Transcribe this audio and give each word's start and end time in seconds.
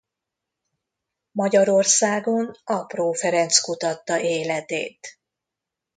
Magyarországon 1.31 2.55
Apró 2.63 3.11
Ferenc 3.11 3.59
kutatta 3.59 4.19
életét. 4.21 5.19